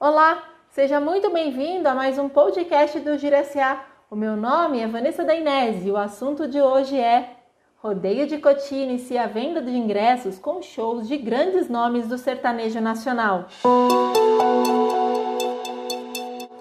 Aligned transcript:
Olá, 0.00 0.44
seja 0.70 1.00
muito 1.00 1.28
bem-vindo 1.28 1.88
a 1.88 1.92
mais 1.92 2.20
um 2.20 2.28
podcast 2.28 3.00
do 3.00 3.18
Giraciá. 3.18 3.84
O 4.08 4.14
meu 4.14 4.36
nome 4.36 4.78
é 4.78 4.86
Vanessa 4.86 5.24
Dainese 5.24 5.88
e 5.88 5.90
o 5.90 5.96
assunto 5.96 6.46
de 6.46 6.62
hoje 6.62 6.96
é 6.96 7.34
Rodeio 7.78 8.24
de 8.24 8.38
Coti 8.38 8.76
inicia 8.76 9.24
a 9.24 9.26
venda 9.26 9.60
de 9.60 9.72
ingressos 9.76 10.38
com 10.38 10.62
shows 10.62 11.08
de 11.08 11.16
grandes 11.16 11.68
nomes 11.68 12.06
do 12.06 12.16
sertanejo 12.16 12.80
nacional. 12.80 13.48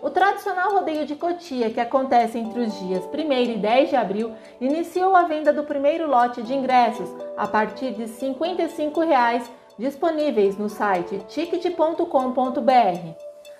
O 0.00 0.10
tradicional 0.10 0.72
rodeio 0.72 1.04
de 1.04 1.16
Cotia, 1.16 1.70
que 1.70 1.80
acontece 1.80 2.38
entre 2.38 2.60
os 2.60 2.78
dias 2.78 3.04
1 3.06 3.32
e 3.32 3.56
10 3.56 3.90
de 3.90 3.96
abril, 3.96 4.32
iniciou 4.60 5.16
a 5.16 5.24
venda 5.24 5.52
do 5.52 5.64
primeiro 5.64 6.06
lote 6.06 6.40
de 6.40 6.54
ingressos 6.54 7.10
a 7.36 7.48
partir 7.48 7.94
de 7.94 8.06
55 8.06 9.00
reais, 9.00 9.50
disponíveis 9.78 10.56
no 10.56 10.68
site 10.68 11.18
ticket.com.br. 11.28 12.04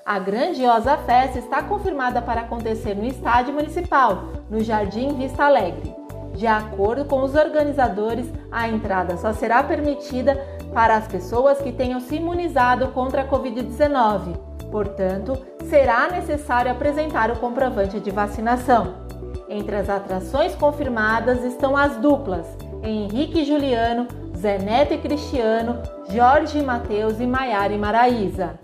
A 0.05 0.19
grandiosa 0.19 0.97
festa 0.99 1.39
está 1.39 1.63
confirmada 1.63 2.21
para 2.21 2.43
acontecer 2.43 2.95
no 2.95 3.05
Estádio 3.05 3.55
Municipal, 3.55 4.25
no 4.51 4.61
Jardim 4.63 5.15
Vista 5.17 5.45
Alegre. 5.45 5.95
De 6.35 6.47
acordo 6.47 7.05
com 7.05 7.23
os 7.23 7.35
organizadores, 7.35 8.27
a 8.51 8.69
entrada 8.69 9.17
só 9.17 9.33
será 9.33 9.63
permitida 9.63 10.37
para 10.75 10.97
as 10.97 11.07
pessoas 11.07 11.61
que 11.61 11.73
tenham 11.73 12.01
se 12.01 12.17
imunizado 12.17 12.89
contra 12.89 13.23
a 13.23 13.29
Covid-19. 13.29 14.37
Portanto, 14.71 15.39
será 15.69 16.09
necessário 16.09 16.73
apresentar 16.73 17.31
o 17.31 17.39
comprovante 17.39 18.01
de 18.01 18.11
vacinação. 18.11 19.05
Entre 19.49 19.77
as 19.77 19.89
atrações 19.89 20.55
confirmadas 20.57 21.45
estão 21.45 21.77
as 21.77 21.97
duplas 21.97 22.47
Henrique 22.85 23.41
e 23.41 23.45
Juliano, 23.45 24.07
Zé 24.45 24.59
Neto 24.59 24.93
e 24.93 24.99
Cristiano, 24.99 25.81
Jorge 26.11 26.59
e 26.59 26.63
e 27.23 27.27
Maiara 27.27 27.73
e 27.73 27.79
Maraísa. 27.79 28.61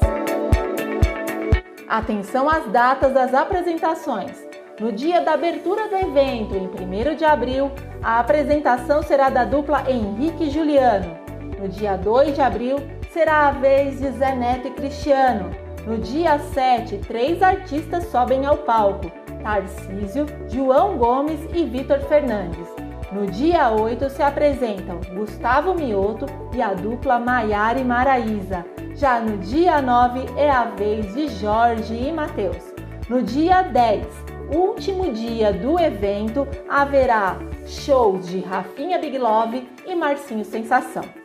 Atenção 1.88 2.48
às 2.48 2.64
datas 2.66 3.12
das 3.12 3.34
apresentações. 3.34 4.46
No 4.80 4.92
dia 4.92 5.20
da 5.20 5.32
abertura 5.32 5.88
do 5.88 5.96
evento, 5.96 6.54
em 6.54 6.66
1 6.66 7.16
de 7.16 7.24
abril, 7.24 7.70
a 8.02 8.20
apresentação 8.20 9.02
será 9.02 9.28
da 9.28 9.44
dupla 9.44 9.84
Henrique 9.90 10.44
e 10.44 10.50
Juliano. 10.50 11.18
No 11.58 11.68
dia 11.68 11.96
2 11.96 12.34
de 12.34 12.40
abril, 12.40 12.76
será 13.12 13.48
a 13.48 13.50
vez 13.52 14.00
de 14.00 14.10
Zé 14.12 14.34
Neto 14.34 14.68
e 14.68 14.70
Cristiano. 14.70 15.50
No 15.86 15.98
dia 15.98 16.38
7, 16.38 16.98
três 16.98 17.42
artistas 17.42 18.04
sobem 18.06 18.46
ao 18.46 18.56
palco: 18.58 19.10
Tarcísio, 19.42 20.26
João 20.48 20.96
Gomes 20.96 21.40
e 21.54 21.64
Vitor 21.64 21.98
Fernandes. 22.00 22.66
No 23.12 23.26
dia 23.26 23.70
8 23.70 24.08
se 24.08 24.22
apresentam 24.22 25.00
Gustavo 25.14 25.74
Mioto 25.74 26.24
e 26.54 26.62
a 26.62 26.72
dupla 26.72 27.18
Maiara 27.18 27.78
e 27.78 27.84
Maraísa. 27.84 28.64
Já 28.94 29.20
no 29.20 29.36
dia 29.38 29.82
9 29.82 30.20
é 30.36 30.50
a 30.50 30.64
vez 30.64 31.12
de 31.14 31.28
Jorge 31.28 31.94
e 31.94 32.10
Matheus. 32.10 32.72
No 33.08 33.22
dia 33.22 33.62
10, 33.62 34.06
último 34.54 35.12
dia 35.12 35.52
do 35.52 35.78
evento, 35.78 36.48
haverá 36.68 37.36
shows 37.66 38.28
de 38.28 38.40
Rafinha 38.40 38.98
Big 38.98 39.18
Love 39.18 39.68
e 39.86 39.94
Marcinho 39.94 40.44
Sensação. 40.44 41.21